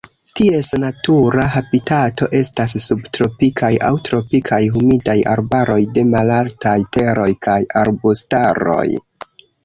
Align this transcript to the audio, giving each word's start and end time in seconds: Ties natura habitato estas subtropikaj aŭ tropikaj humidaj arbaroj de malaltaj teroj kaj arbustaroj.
Ties 0.37 0.67
natura 0.83 1.43
habitato 1.55 2.27
estas 2.37 2.71
subtropikaj 2.85 3.69
aŭ 3.89 3.91
tropikaj 4.07 4.59
humidaj 4.77 5.15
arbaroj 5.33 5.77
de 5.97 6.05
malaltaj 6.15 6.73
teroj 6.97 7.27
kaj 7.49 7.59
arbustaroj. 7.83 8.87